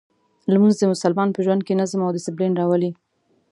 لمونځ 0.51 0.75
د 0.79 0.83
مسلمان 0.93 1.29
په 1.33 1.39
ژوند 1.45 1.61
کې 1.65 1.77
نظم 1.81 1.99
او 2.03 2.13
دسپلین 2.17 2.51
راولي. 2.59 2.91